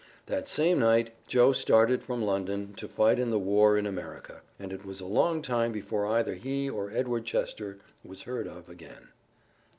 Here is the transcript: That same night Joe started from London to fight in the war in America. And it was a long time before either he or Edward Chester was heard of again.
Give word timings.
That 0.25 0.49
same 0.49 0.79
night 0.79 1.11
Joe 1.27 1.51
started 1.51 2.01
from 2.01 2.23
London 2.23 2.73
to 2.77 2.87
fight 2.87 3.19
in 3.19 3.29
the 3.29 3.37
war 3.37 3.77
in 3.77 3.85
America. 3.85 4.41
And 4.57 4.73
it 4.73 4.83
was 4.83 4.99
a 4.99 5.05
long 5.05 5.43
time 5.43 5.71
before 5.71 6.07
either 6.07 6.33
he 6.33 6.67
or 6.67 6.89
Edward 6.89 7.23
Chester 7.25 7.77
was 8.03 8.23
heard 8.23 8.47
of 8.47 8.67
again. 8.67 9.09